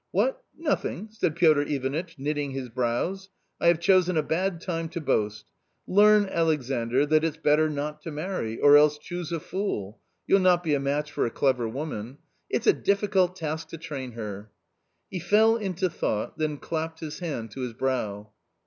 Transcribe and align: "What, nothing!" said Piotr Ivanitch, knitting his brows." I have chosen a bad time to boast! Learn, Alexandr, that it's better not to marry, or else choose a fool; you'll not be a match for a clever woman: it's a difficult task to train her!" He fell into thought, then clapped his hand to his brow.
"What, 0.09 0.41
nothing!" 0.57 1.09
said 1.11 1.35
Piotr 1.35 1.61
Ivanitch, 1.61 2.15
knitting 2.17 2.53
his 2.53 2.69
brows." 2.69 3.29
I 3.61 3.67
have 3.67 3.79
chosen 3.79 4.17
a 4.17 4.23
bad 4.23 4.59
time 4.59 4.89
to 4.89 4.99
boast! 4.99 5.51
Learn, 5.85 6.25
Alexandr, 6.25 7.05
that 7.05 7.23
it's 7.23 7.37
better 7.37 7.69
not 7.69 8.01
to 8.01 8.11
marry, 8.11 8.57
or 8.59 8.77
else 8.77 8.97
choose 8.97 9.31
a 9.31 9.39
fool; 9.39 9.99
you'll 10.25 10.39
not 10.39 10.63
be 10.63 10.73
a 10.73 10.79
match 10.79 11.11
for 11.11 11.27
a 11.27 11.29
clever 11.29 11.67
woman: 11.69 12.17
it's 12.49 12.65
a 12.65 12.73
difficult 12.73 13.35
task 13.35 13.67
to 13.67 13.77
train 13.77 14.13
her!" 14.13 14.49
He 15.11 15.19
fell 15.19 15.55
into 15.55 15.87
thought, 15.87 16.35
then 16.35 16.57
clapped 16.57 16.99
his 17.01 17.19
hand 17.19 17.51
to 17.51 17.61
his 17.61 17.73
brow. 17.73 18.31